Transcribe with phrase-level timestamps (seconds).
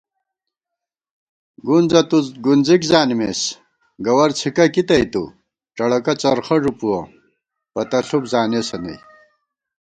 [1.65, 3.41] گُنزہ تُو گُنزِک زانِمېس،
[4.05, 7.01] گوَر څھِکہ کی تئیتُو * ڄَڑَکہ څرخہ ݫُپُوَہ،
[7.73, 8.97] پتہ ݪُپ زانېسہ نئ